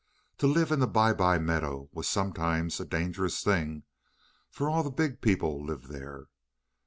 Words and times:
To 0.39 0.47
live 0.47 0.71
in 0.71 0.79
the 0.79 0.87
Bye 0.87 1.13
bye 1.13 1.37
Meadow 1.37 1.87
was 1.91 2.09
sometimes 2.09 2.79
a 2.79 2.85
dangerous 2.85 3.43
thing, 3.43 3.83
for 4.49 4.67
all 4.67 4.81
the 4.81 4.89
big 4.89 5.21
people 5.21 5.63
lived 5.63 5.89
there. 5.89 6.25